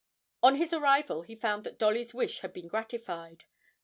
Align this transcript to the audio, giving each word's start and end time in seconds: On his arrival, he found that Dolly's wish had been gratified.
On 0.41 0.55
his 0.55 0.73
arrival, 0.73 1.21
he 1.21 1.35
found 1.35 1.63
that 1.63 1.77
Dolly's 1.77 2.11
wish 2.11 2.39
had 2.39 2.53
been 2.53 2.67
gratified. 2.67 3.43